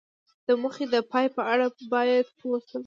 [0.47, 2.79] د موخې د پای په اړه باید پوه شو.